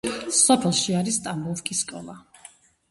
[0.37, 2.21] სოფელში არის ტამბოვკის სკოლა.